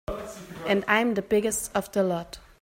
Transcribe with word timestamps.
And 0.65 0.83
I'm 0.87 1.13
the 1.13 1.21
biggest 1.21 1.69
of 1.75 1.91
the 1.91 2.01
lot. 2.01 2.39